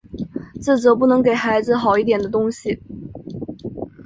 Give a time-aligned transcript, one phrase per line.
[0.59, 2.81] 自责不能给孩子好一点的东西